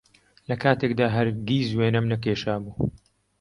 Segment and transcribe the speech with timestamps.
[0.49, 2.75] لەکاتێکدا هەرگیز وێنەم نەکێشابوو